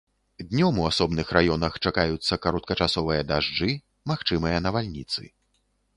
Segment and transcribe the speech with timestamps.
[0.51, 3.71] Днём у асобных раёнах чакаюцца кароткачасовыя дажджы,
[4.13, 5.23] магчымыя навальніцы.